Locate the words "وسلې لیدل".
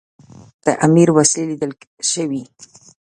1.17-1.71